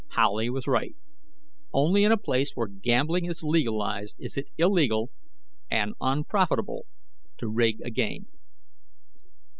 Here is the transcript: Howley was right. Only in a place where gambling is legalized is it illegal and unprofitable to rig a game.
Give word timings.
Howley 0.13 0.49
was 0.49 0.65
right. 0.65 0.95
Only 1.73 2.03
in 2.03 2.11
a 2.11 2.17
place 2.17 2.53
where 2.55 2.65
gambling 2.65 3.25
is 3.25 3.43
legalized 3.43 4.15
is 4.17 4.35
it 4.35 4.47
illegal 4.57 5.11
and 5.69 5.93
unprofitable 6.01 6.87
to 7.37 7.47
rig 7.47 7.79
a 7.85 7.91
game. 7.91 8.25